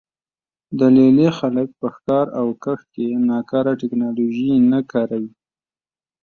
[0.77, 5.31] د لې لې خلک په ښکار او کښت کې ناکاره ټکنالوژي نه کاروي